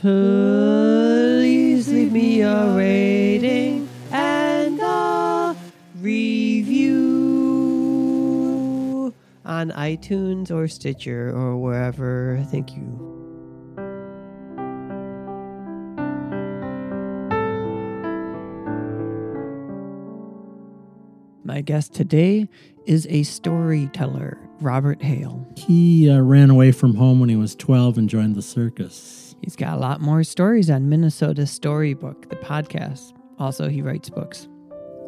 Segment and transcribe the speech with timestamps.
[0.00, 5.54] Please leave me a rating and a
[5.96, 7.04] review
[9.44, 12.42] on iTunes or Stitcher or wherever.
[12.50, 13.10] Thank you.
[21.44, 22.48] My guest today
[22.86, 25.46] is a storyteller, Robert Hale.
[25.58, 29.29] He uh, ran away from home when he was 12 and joined the circus.
[29.42, 33.14] He's got a lot more stories on Minnesota Storybook, the podcast.
[33.38, 34.46] Also, he writes books.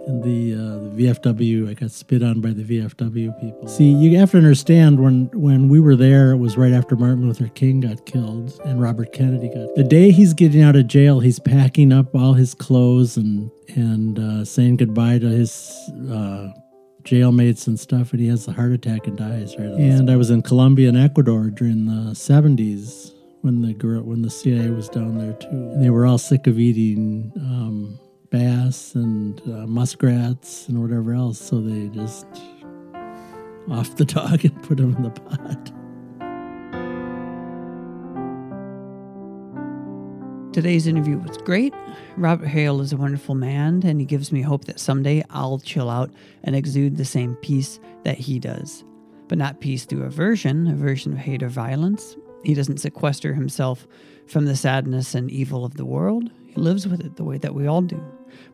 [0.06, 3.68] And the, uh, the VFW, I got spit on by the VFW people.
[3.68, 7.28] See, you have to understand when when we were there, it was right after Martin
[7.28, 9.72] Luther King got killed and Robert Kennedy got.
[9.76, 14.18] The day he's getting out of jail, he's packing up all his clothes and and
[14.18, 15.70] uh, saying goodbye to his
[16.10, 16.48] uh,
[17.04, 19.54] jailmates and stuff, and he has a heart attack and dies.
[19.56, 19.68] Right.
[19.68, 23.11] And I was in Colombia and Ecuador during the '70s
[23.42, 25.48] when the when the CIA was down there too.
[25.48, 27.32] And they were all sick of eating.
[27.36, 27.98] Um,
[28.32, 31.38] bass and uh, muskrats and whatever else.
[31.38, 32.26] So they just
[33.70, 35.72] off the dog and put them in the pot.
[40.52, 41.72] Today's interview was great.
[42.16, 45.88] Robert Hale is a wonderful man, and he gives me hope that someday I'll chill
[45.88, 46.10] out
[46.44, 48.84] and exude the same peace that he does.
[49.28, 52.16] But not peace through aversion, aversion of hate or violence.
[52.44, 53.86] He doesn't sequester himself
[54.26, 56.30] from the sadness and evil of the world.
[56.46, 58.02] He lives with it the way that we all do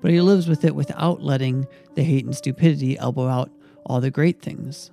[0.01, 3.51] but he lives with it without letting the hate and stupidity elbow out
[3.85, 4.91] all the great things.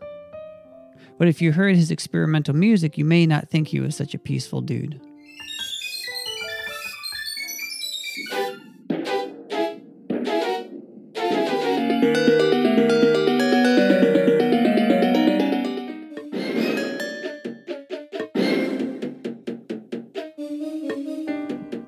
[1.17, 4.19] But if you heard his experimental music, you may not think he was such a
[4.19, 4.99] peaceful dude.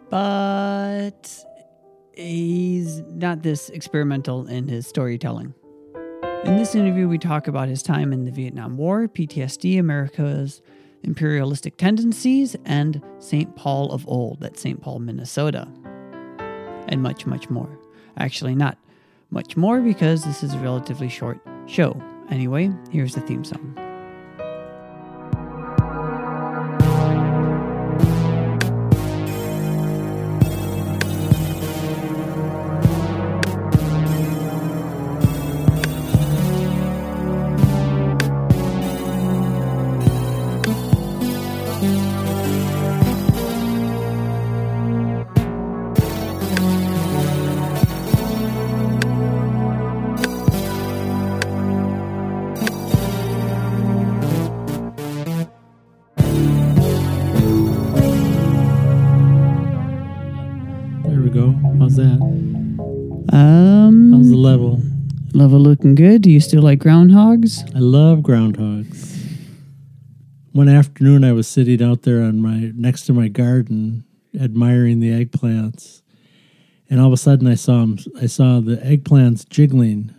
[0.10, 1.46] But
[2.14, 5.54] he's not this experimental in his storytelling.
[6.46, 10.62] In this interview, we talk about his time in the Vietnam War, PTSD, America's
[11.04, 13.56] imperialistic tendencies, and St.
[13.56, 14.82] Paul of old, at St.
[14.82, 15.68] Paul, Minnesota,
[16.88, 17.78] and much, much more.
[18.18, 18.78] Actually, not
[19.30, 22.02] much more because this is a relatively short show.
[22.30, 23.87] Anyway, here's the theme song.
[65.78, 66.24] Looking good.
[66.24, 67.64] Do you still like groundhogs?
[67.76, 69.16] I love groundhogs.
[70.52, 74.04] One afternoon, I was sitting out there on my next to my garden,
[74.40, 76.02] admiring the eggplants,
[76.90, 80.16] and all of a sudden, I saw them, I saw the eggplants jiggling,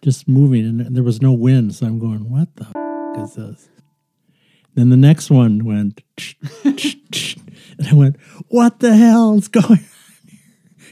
[0.00, 1.74] just moving, and there was no wind.
[1.74, 3.68] So I'm going, "What the f- is this?"
[4.74, 6.00] Then the next one went,
[6.64, 8.16] and I went,
[8.48, 9.84] "What the hell is going?"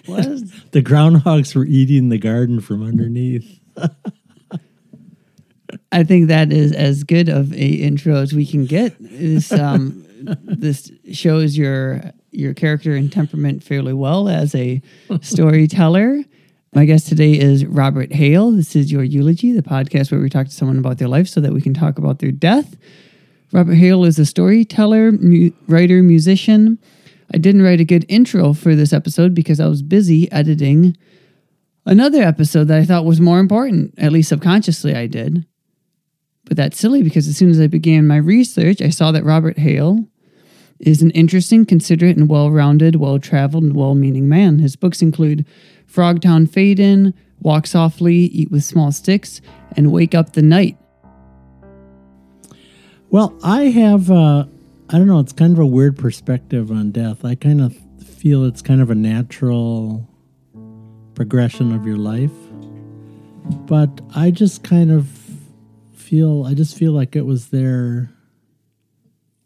[0.07, 0.25] What?
[0.73, 3.61] the groundhogs were eating the garden from underneath.
[5.93, 8.97] I think that is as good of a intro as we can get.
[8.99, 10.07] This um,
[10.45, 14.81] this shows your your character and temperament fairly well as a
[15.21, 16.23] storyteller.
[16.73, 18.53] My guest today is Robert Hale.
[18.53, 21.41] This is your eulogy, the podcast where we talk to someone about their life so
[21.41, 22.77] that we can talk about their death.
[23.53, 26.79] Robert Hale is a storyteller, mu- writer, musician,
[27.33, 30.97] I didn't write a good intro for this episode because I was busy editing
[31.87, 33.95] another episode that I thought was more important.
[33.99, 35.47] At least subconsciously, I did.
[36.45, 39.59] But that's silly because as soon as I began my research, I saw that Robert
[39.59, 40.07] Hale
[40.81, 44.59] is an interesting, considerate, and well rounded, well traveled, and well meaning man.
[44.59, 45.47] His books include
[45.87, 49.41] Frogtown Fade In, Walk Softly, Eat with Small Sticks,
[49.77, 50.77] and Wake Up the Night.
[53.11, 54.11] Well, I have.
[54.11, 54.47] Uh
[54.93, 55.21] I don't know.
[55.21, 57.25] It's kind of a weird perspective on death.
[57.25, 60.09] I kind of feel it's kind of a natural
[61.15, 62.33] progression of your life.
[63.67, 65.09] But I just kind of
[65.95, 68.11] feel, I just feel like it was their,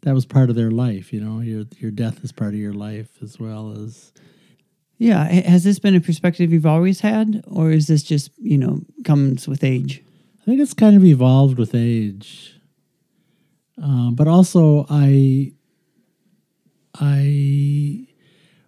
[0.01, 2.73] that was part of their life, you know, your, your death is part of your
[2.73, 4.13] life as well as.
[4.97, 5.25] Yeah.
[5.25, 9.47] Has this been a perspective you've always had, or is this just, you know, comes
[9.47, 10.01] with age?
[10.41, 12.54] I think it's kind of evolved with age.
[13.81, 15.51] Uh, but also, I
[16.93, 18.07] I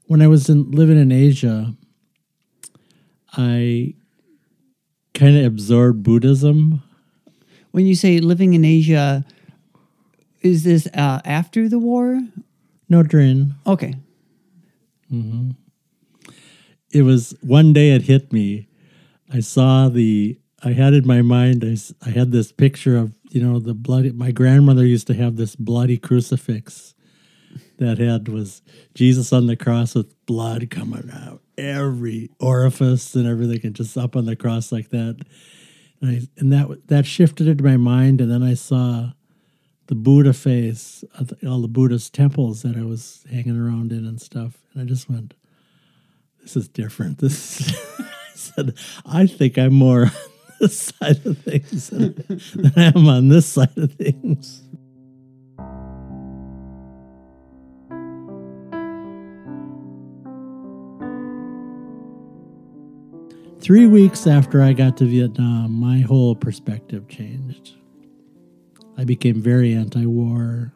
[0.08, 1.76] when I was in, living in Asia,
[3.34, 3.96] I
[5.14, 6.84] kind of absorbed Buddhism.
[7.72, 9.26] When you say living in Asia,
[10.42, 12.22] is this uh, after the war?
[12.90, 13.96] No, during Okay.
[16.92, 18.68] it was one day it hit me.
[19.32, 20.40] I saw the.
[20.64, 21.64] I had in my mind.
[21.64, 21.78] I,
[22.08, 24.12] I had this picture of you know the bloody.
[24.12, 26.94] My grandmother used to have this bloody crucifix
[27.78, 28.62] that had was
[28.94, 34.16] Jesus on the cross with blood coming out every orifice and everything, and just up
[34.16, 35.18] on the cross like that.
[36.02, 39.12] And, I, and that that shifted into my mind, and then I saw
[39.88, 41.04] the Buddha face,
[41.48, 45.10] all the Buddhist temples that I was hanging around in and stuff, and I just
[45.10, 45.34] went,
[46.42, 50.12] "This is different." This, I said, "I think I'm more
[50.60, 54.64] this side of things than, I am on this side of things."
[63.60, 67.74] Three weeks after I got to Vietnam, my whole perspective changed.
[68.98, 70.72] I became very anti war,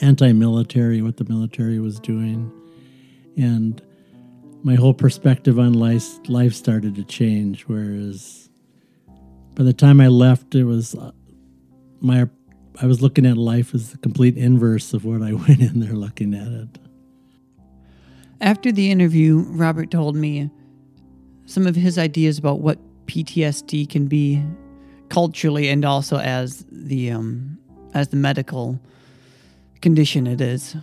[0.00, 2.50] anti military, what the military was doing.
[3.36, 3.82] And
[4.62, 7.62] my whole perspective on life, life started to change.
[7.62, 8.48] Whereas
[9.54, 11.12] by the time I left, it was uh,
[12.00, 12.28] my
[12.80, 15.92] I was looking at life as the complete inverse of what I went in there
[15.92, 16.78] looking at it.
[18.40, 20.50] After the interview, Robert told me
[21.46, 24.42] some of his ideas about what PTSD can be
[25.10, 27.58] culturally and also as the um,
[27.94, 28.80] as the medical
[29.80, 30.76] condition it is.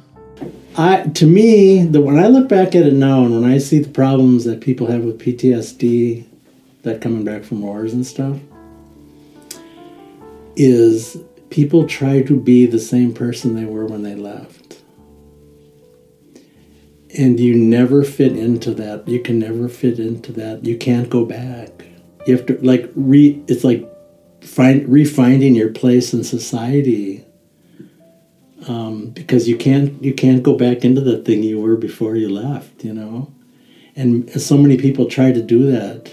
[0.77, 3.79] I to me, the when I look back at it now and when I see
[3.79, 6.25] the problems that people have with PTSD
[6.83, 8.37] that coming back from wars and stuff
[10.55, 11.17] is
[11.49, 14.81] people try to be the same person they were when they left.
[17.17, 19.07] And you never fit into that.
[19.07, 20.63] You can never fit into that.
[20.63, 21.85] You can't go back.
[22.27, 23.85] You have to like re it's like
[24.41, 27.25] find refinding your place in society
[28.67, 32.29] um, because you can't you can't go back into the thing you were before you
[32.29, 33.31] left you know?
[33.95, 36.11] And so many people try to do that.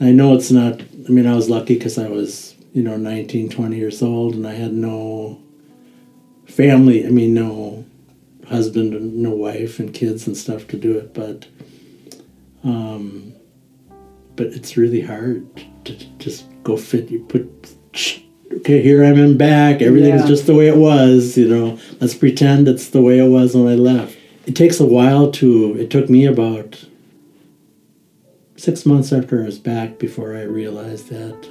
[0.00, 0.80] I know it's not
[1.10, 4.46] i mean i was lucky because i was you know 19 20 years old and
[4.46, 5.40] i had no
[6.46, 7.84] family i mean no
[8.48, 11.46] husband and no wife and kids and stuff to do it but
[12.64, 13.32] um
[14.36, 15.46] but it's really hard
[15.84, 17.74] to just go fit you put
[18.58, 19.80] okay, here I'm in back.
[19.82, 20.26] Everything's Yeah.
[20.28, 21.36] just the way it was.
[21.36, 24.16] You know, let's pretend it's the way it was when I left.
[24.46, 25.76] It takes a while to.
[25.78, 26.84] It took me about
[28.56, 31.48] six months after I was back before I realized that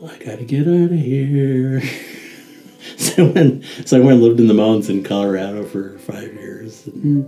[0.00, 1.82] oh, I gotta get out of here.
[2.96, 3.64] so I went.
[3.84, 6.84] So I went and lived in the mountains in Colorado for five years.
[6.84, 7.22] Hmm.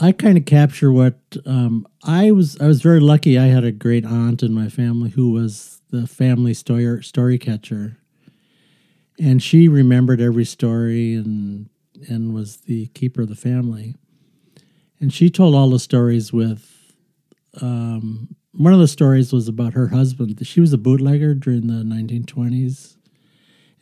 [0.00, 2.58] I kind of capture what um, I was.
[2.60, 3.38] I was very lucky.
[3.38, 7.98] I had a great aunt in my family who was the family story story catcher,
[9.18, 11.68] and she remembered every story and
[12.08, 13.96] and was the keeper of the family.
[15.00, 16.74] And she told all the stories with.
[17.60, 20.44] Um, one of the stories was about her husband.
[20.44, 22.96] She was a bootlegger during the 1920s,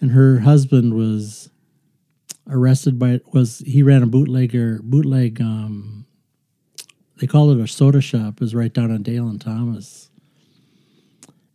[0.01, 1.51] and her husband was
[2.49, 6.06] arrested by was he ran a bootlegger bootleg um
[7.19, 10.11] they call it a soda shop it was right down on Dale and Thomas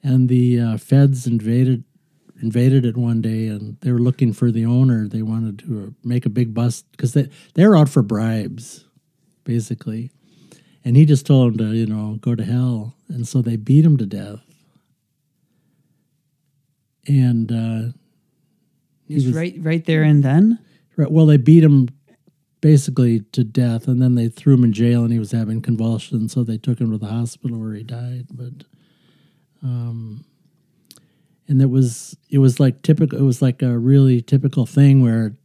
[0.04, 1.84] and the uh, feds invaded
[2.42, 5.90] invaded it one day and they were looking for the owner they wanted to uh,
[6.04, 8.86] make a big bust because they they were out for bribes
[9.44, 10.10] basically
[10.84, 13.86] and he just told them to you know go to hell and so they beat
[13.86, 14.40] him to death
[17.08, 17.92] and uh
[19.10, 20.60] Just was- right right there and then.
[20.98, 21.10] Right.
[21.12, 21.88] Well, they beat him
[22.62, 26.32] basically to death, and then they threw him in jail, and he was having convulsions,
[26.32, 28.28] so they took him to the hospital where he died.
[28.32, 28.66] But,
[29.64, 30.24] um,
[31.48, 33.18] and it was it was like typical.
[33.20, 35.36] It was like a really typical thing where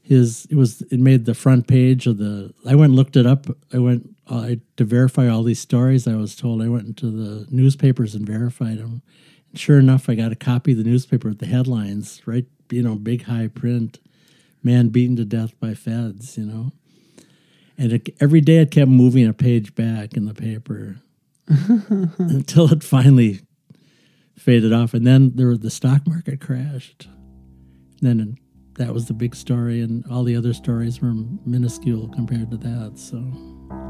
[0.00, 2.54] his it was it made the front page of the.
[2.64, 3.46] I went and looked it up.
[3.74, 6.06] I went I, to verify all these stories.
[6.06, 9.02] I was told I went into the newspapers and verified them.
[9.50, 12.46] And sure enough, I got a copy of the newspaper with the headlines, right?
[12.70, 13.98] You know, big high print
[14.66, 16.72] man beaten to death by feds, you know.
[17.78, 20.96] And it, every day it kept moving a page back in the paper.
[22.18, 23.40] until it finally
[24.36, 24.94] faded off.
[24.94, 27.08] And then there was the stock market crashed.
[28.02, 28.38] And then
[28.78, 31.14] that was the big story, and all the other stories were
[31.46, 32.98] minuscule compared to that.
[32.98, 33.85] So.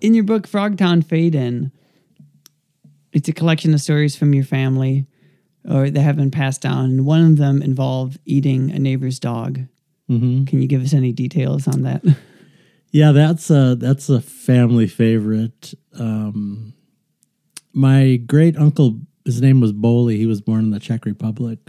[0.00, 1.72] In your book, Frogtown Fade In,
[3.12, 5.06] it's a collection of stories from your family
[5.68, 6.86] or that have been passed down.
[6.86, 9.60] And one of them involved eating a neighbor's dog.
[10.08, 12.02] hmm Can you give us any details on that?
[12.92, 15.74] Yeah, that's a that's a family favorite.
[15.94, 16.74] Um,
[17.72, 20.16] my great uncle, his name was Boli.
[20.16, 21.60] He was born in the Czech Republic,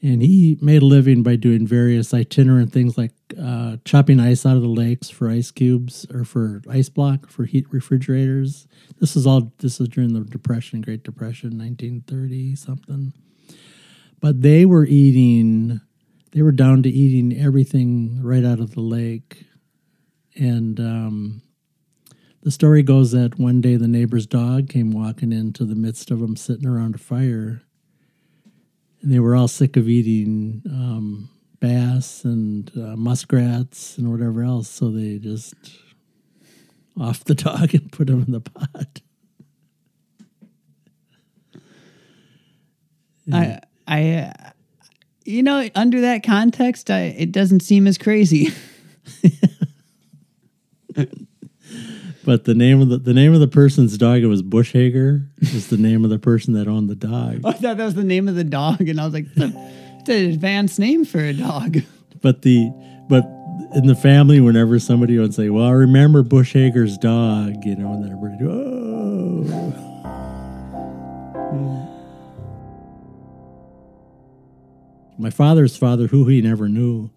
[0.00, 4.56] and he made a living by doing various itinerant things like uh, chopping ice out
[4.56, 8.66] of the lakes for ice cubes or for ice block for heat refrigerators.
[9.00, 13.12] This is all this is during the Depression, Great Depression, nineteen thirty something.
[14.20, 15.80] But they were eating.
[16.32, 19.46] They were down to eating everything right out of the lake
[20.38, 21.42] and um,
[22.42, 26.20] the story goes that one day the neighbor's dog came walking into the midst of
[26.20, 27.62] them sitting around a fire.
[29.02, 31.28] And they were all sick of eating um,
[31.60, 34.68] bass and uh, muskrats and whatever else.
[34.68, 35.54] So they just
[36.98, 39.00] off the dog and put him in the pot.
[43.32, 44.32] I, I,
[45.24, 48.48] you know, under that context, I, it doesn't seem as crazy.
[52.28, 55.68] But the name of the, the name of the person's dog, it was Bushhager, is
[55.68, 57.40] the name of the person that owned the dog.
[57.42, 60.10] Oh, I thought that was the name of the dog, and I was like, it's
[60.10, 61.78] an advanced name for a dog.
[62.20, 62.70] But the
[63.08, 63.24] but
[63.74, 68.04] in the family, whenever somebody would say, "Well, I remember Bushhager's dog," you know, and
[68.04, 69.84] then everybody, oh.
[75.16, 77.10] My father's father, who he never knew,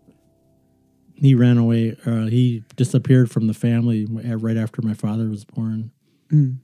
[1.22, 1.96] he ran away.
[2.06, 5.92] Uh, he disappeared from the family right after my father was born,
[6.32, 6.58] Mm.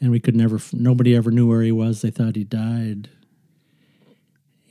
[0.00, 0.58] and we could never.
[0.72, 2.00] Nobody ever knew where he was.
[2.02, 3.10] They thought he died.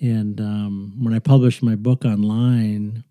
[0.01, 3.03] And um, when I published my book online,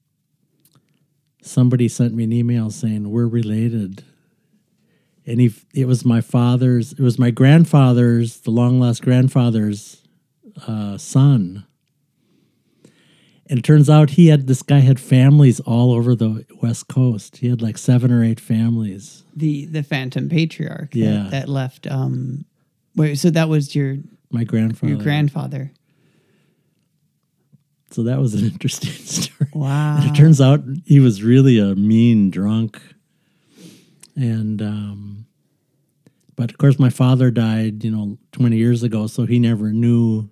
[1.43, 4.05] somebody sent me an email saying we're related.
[5.27, 10.01] And he, it was my father's, it was my grandfather's, the long lost grandfather's
[10.67, 11.67] uh, son.
[13.51, 17.39] And it turns out he had, this guy had families all over the West Coast.
[17.39, 19.23] He had like seven or eight families.
[19.35, 20.91] The the Phantom Patriarch.
[20.91, 21.29] that- Yeah.
[21.31, 21.87] That, left.
[21.87, 22.45] Um,
[22.95, 23.97] wait, so that was your
[24.31, 24.93] My grandfather.
[24.93, 25.73] your grandfather.
[27.91, 29.51] So that was an interesting story.
[29.55, 29.97] Wow.
[30.01, 32.81] And it turns out he was really a mean drunk.
[34.15, 35.27] And, um,
[36.37, 40.29] but of course, my father died, you know, 20 years ago, so he never knew.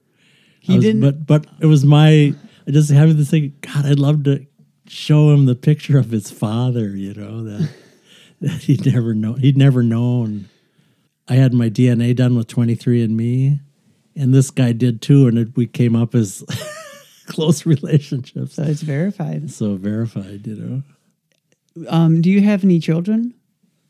[0.61, 2.35] He was- didn't- But, but it was my,
[2.67, 4.47] I just having this thing, God, I'd love to
[4.89, 7.71] show him the picture of his father, you know, that,
[8.41, 10.49] that he'd never know, he'd never known.
[11.29, 13.61] I had my DNA done with 23andMe,
[14.15, 16.45] and this guy did too, and it, we came up as
[17.27, 18.55] close relationships.
[18.55, 19.51] so it's verified.
[19.51, 20.83] So verified, you know.
[21.89, 23.35] Um, do you have any children?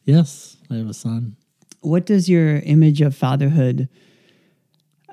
[0.05, 1.37] Yes, I have a son.
[1.81, 3.89] What does your image of fatherhood?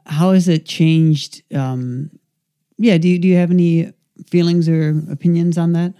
[0.05, 1.43] How has it changed?
[1.53, 2.09] Um,
[2.77, 2.97] yeah.
[2.97, 3.93] Do you do you have any
[4.27, 5.93] feelings or opinions on that?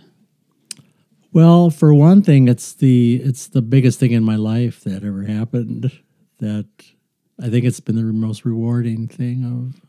[1.32, 5.24] Well, for one thing, it's the it's the biggest thing in my life that ever
[5.24, 5.92] happened.
[6.40, 6.68] That
[7.42, 9.82] I think it's been the most rewarding thing of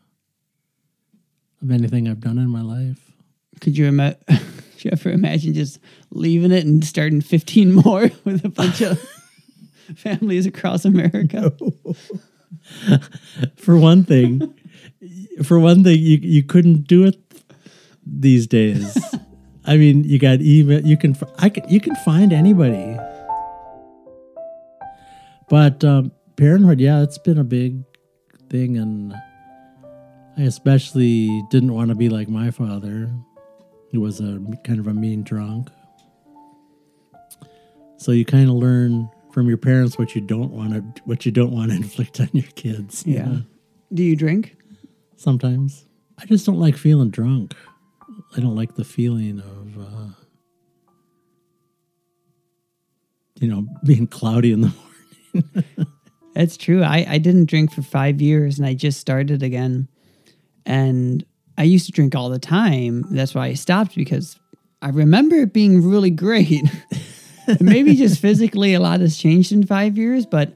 [1.64, 3.12] of anything I've done in my life.
[3.60, 5.78] Could you, ima- could you ever imagine just
[6.10, 9.00] leaving it and starting 15 more with a bunch of
[9.96, 11.52] families across America?
[13.56, 14.54] For one thing,
[15.44, 17.18] for one thing, you you couldn't do it
[18.06, 18.96] these days.
[19.66, 20.80] I mean, you got email.
[20.84, 22.96] You can I can you can find anybody.
[25.49, 27.82] But um, parenthood, yeah, it's been a big
[28.50, 29.14] thing, and
[30.37, 33.11] I especially didn't want to be like my father,
[33.92, 35.68] who was a kind of a mean drunk.
[37.96, 41.32] So you kind of learn from your parents what you don't want to what you
[41.32, 43.04] don't want to inflict on your kids.
[43.06, 43.25] you Yeah.
[43.26, 43.42] know?
[43.92, 44.56] Do you drink?
[45.16, 45.87] Sometimes
[46.18, 47.54] I just don't like feeling drunk.
[48.37, 50.14] I don't like the feeling of, uh,
[53.40, 54.75] you know, being cloudy in the
[55.35, 55.87] morning.
[56.35, 56.83] That's true.
[56.83, 59.88] I, I didn't drink for five years and I just started again.
[60.66, 61.25] And
[61.56, 63.04] I used to drink all the time.
[63.11, 64.38] That's why I stopped because
[64.83, 66.62] I remember it being really great.
[67.61, 70.54] Maybe just physically a lot has changed in five years, but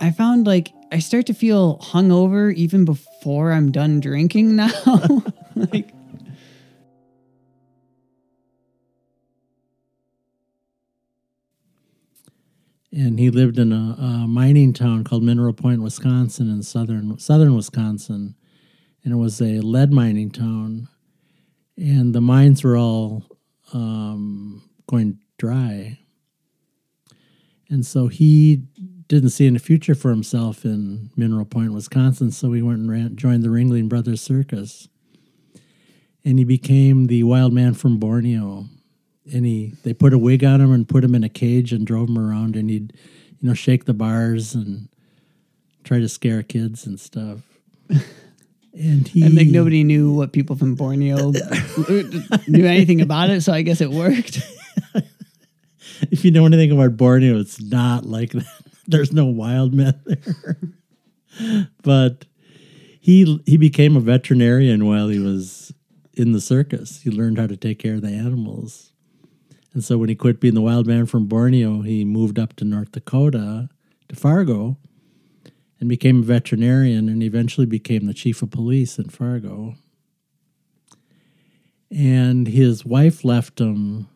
[0.00, 4.70] I found like I start to feel hungover even before I'm done drinking now.
[5.54, 5.92] like
[12.90, 17.54] and he lived in a, a, mining town called Mineral Point, Wisconsin, in southern southern
[17.54, 18.34] Wisconsin,
[19.04, 20.88] and it was a lead mining town,
[21.76, 23.24] and the mines were all
[23.72, 25.98] um, going dry,
[27.68, 28.62] and so he
[29.08, 32.30] didn't see any future for himself in Mineral Point, Wisconsin.
[32.30, 34.88] So he went and ran, joined the Ringling Brothers Circus,
[36.24, 38.66] and he became the wild man from Borneo
[39.32, 41.86] and he they put a wig on him and put him in a cage and
[41.86, 42.92] drove him around and he'd
[43.40, 44.88] you know shake the bars and
[45.84, 47.40] try to scare kids and stuff
[48.72, 51.32] and he And like nobody knew what people from Borneo
[52.48, 54.40] knew anything about it, so I guess it worked.
[56.10, 58.46] if you know anything about borneo it's not like that
[58.88, 60.56] there's no wild men there.
[61.82, 62.24] But
[63.00, 65.72] he he became a veterinarian while he was
[66.14, 67.02] in the circus.
[67.02, 68.92] He learned how to take care of the animals.
[69.72, 72.64] And so when he quit being the wild man from Borneo, he moved up to
[72.64, 73.68] North Dakota
[74.08, 74.78] to Fargo
[75.78, 79.76] and became a veterinarian and eventually became the chief of police in Fargo.
[81.90, 84.08] And his wife left him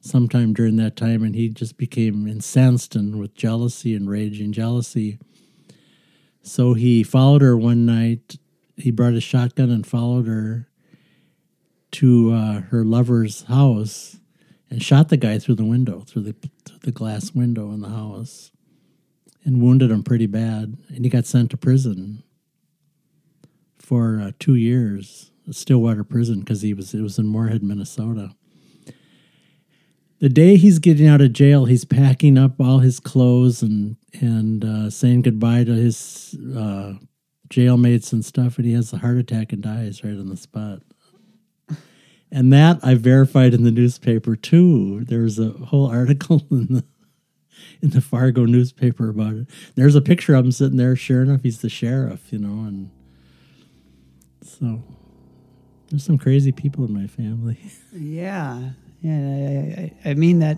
[0.00, 5.18] sometime during that time and he just became incensed and with jealousy and raging jealousy.
[6.42, 8.36] So he followed her one night.
[8.76, 10.68] He brought a shotgun and followed her
[11.92, 14.18] to uh, her lover's house
[14.70, 17.88] and shot the guy through the window, through the through the glass window in the
[17.88, 18.52] house,
[19.44, 20.78] and wounded him pretty bad.
[20.88, 22.22] And he got sent to prison
[23.78, 28.34] for uh, two years, Stillwater Prison, because he was it was in Moorhead, Minnesota.
[30.20, 34.64] The day he's getting out of jail, he's packing up all his clothes and and
[34.64, 36.94] uh, saying goodbye to his uh,
[37.48, 40.82] jailmates and stuff, and he has a heart attack and dies right on the spot.
[42.32, 45.04] And that I verified in the newspaper too.
[45.04, 46.84] There's a whole article in the
[47.82, 49.46] in the Fargo newspaper about it.
[49.74, 50.96] There's a picture of him sitting there.
[50.96, 52.90] Sure enough, he's the sheriff, you know, and
[54.42, 54.82] so
[55.88, 57.58] there's some crazy people in my family.
[57.92, 58.70] Yeah,
[59.02, 59.12] yeah.
[59.12, 60.56] I, I, I mean that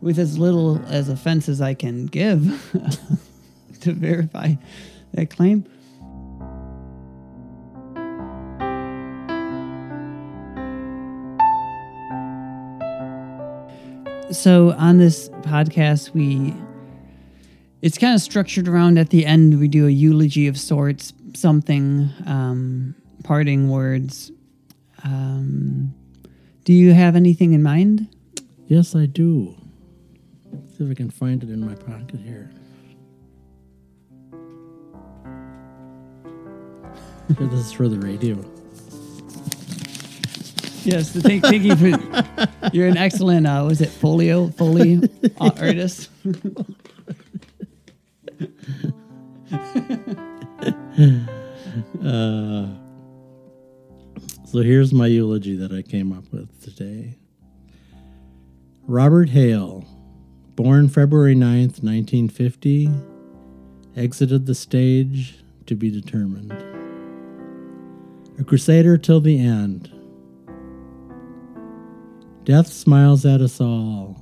[0.00, 2.42] with as little as offense as I can give
[3.80, 4.54] to verify
[5.14, 5.64] that claim.
[14.30, 16.54] So on this podcast, we
[17.80, 22.10] it's kind of structured around at the end we do a eulogy of sorts, something,
[22.26, 24.32] um, parting words.
[25.04, 25.94] Um,
[26.68, 28.14] do you have anything in mind?
[28.66, 29.56] yes, I do.
[30.76, 32.50] See if I can find it in my pocket here.
[37.30, 38.36] This is for the radio.
[40.84, 42.68] Yes, thank, thank you for.
[42.74, 43.46] You're an excellent.
[43.46, 45.00] Uh, was it folio foley
[45.40, 46.10] uh, artist?
[52.04, 52.77] Uh,
[54.50, 57.18] so here's my eulogy that I came up with today.
[58.86, 59.84] Robert Hale,
[60.56, 62.88] born February 9th, 1950,
[63.94, 66.52] exited the stage to be determined.
[68.40, 69.92] A crusader till the end.
[72.44, 74.16] Death smiles at us all.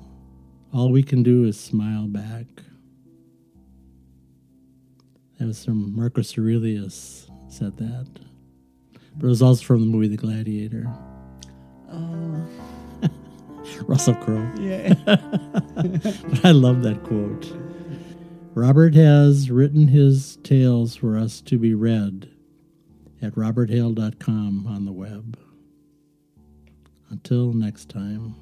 [0.75, 2.47] All we can do is smile back.
[5.39, 8.26] That was from Marcus Aurelius said that.
[9.19, 10.87] But it was also from the movie The Gladiator.
[11.91, 12.47] Oh,
[13.87, 14.51] Russell Crowe.
[14.59, 14.95] yeah.
[15.07, 17.53] But I love that quote.
[18.55, 22.31] Robert has written his tales for us to be read
[23.21, 25.39] at roberthale.com on the web.
[27.11, 28.35] Until next time.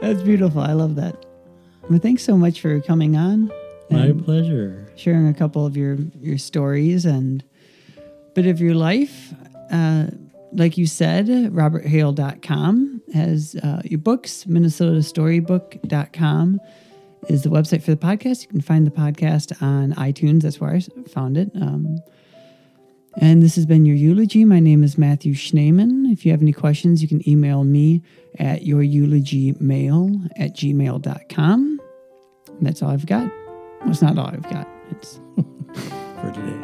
[0.00, 0.60] That's beautiful.
[0.62, 1.24] I love that.
[1.90, 3.50] Well, thanks so much for coming on.
[3.90, 4.86] My pleasure.
[4.94, 7.42] sharing a couple of your your stories and
[7.98, 9.34] a bit of your life.
[9.72, 10.06] Uh,
[10.52, 14.44] like you said, roberthale.com has uh, your books.
[14.44, 16.60] Minnesotastorybook.com
[17.28, 18.42] is the website for the podcast.
[18.42, 20.42] You can find the podcast on iTunes.
[20.42, 21.50] That's where I found it.
[21.60, 21.98] Um,
[23.16, 24.44] and this has been your eulogy.
[24.44, 26.12] My name is Matthew Schneeman.
[26.12, 28.02] If you have any questions, you can email me
[28.38, 31.69] at your eulogy mail at gmail.com.
[32.60, 33.30] That's all I've got.
[33.80, 34.68] Well, it's not all I've got.
[34.90, 35.20] It's
[36.20, 36.60] for today.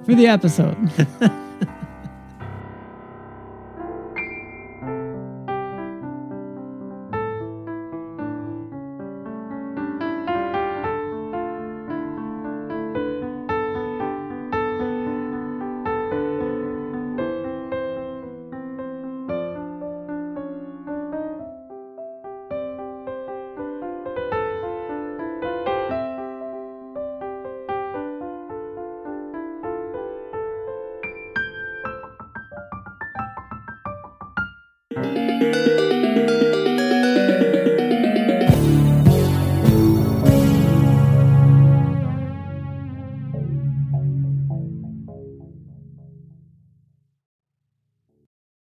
[0.04, 0.76] for the episode.